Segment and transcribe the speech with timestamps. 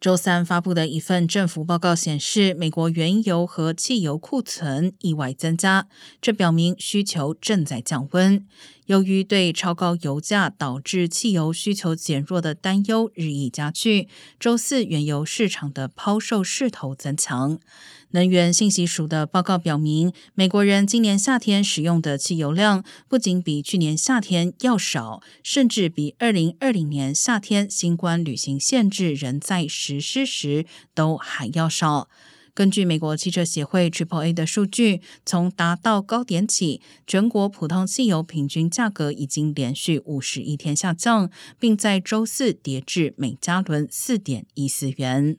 [0.00, 5.88] 周三发布的一份政府报告显示，美国原油和汽油库存意外增加，
[6.22, 8.46] 这表明需求正在降温。
[8.86, 14.08] 由于对超高油价导致汽油需求减弱的担忧日益加剧，
[14.40, 17.60] 周四原油市场的抛售势头增强。
[18.12, 32.08] 能源信息署的报告表明，美国人今年夏天使用的汽油量不仅比去年夏天要少，甚至比二零二零年夏天新冠旅行限制仍在实施时都还要少。
[32.52, 45.38] 根据美国汽车协会 Triple A 的数据，从达到高点起，全国普通汽油平均价格已经连续五十一天下降，并在周四跌至每加仑四点一四元。